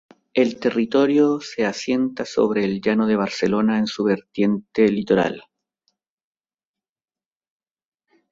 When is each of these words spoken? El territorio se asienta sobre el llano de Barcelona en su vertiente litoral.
El 0.33 0.59
territorio 0.59 1.39
se 1.41 1.63
asienta 1.63 2.25
sobre 2.25 2.63
el 2.65 2.81
llano 2.81 3.05
de 3.05 3.15
Barcelona 3.15 3.77
en 3.77 3.85
su 3.85 4.03
vertiente 4.03 4.87
litoral. 4.89 5.43